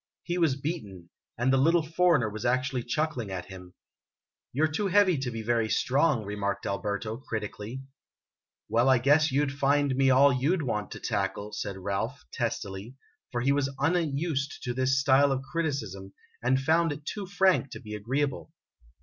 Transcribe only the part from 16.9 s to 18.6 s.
it too frank to be agreeable.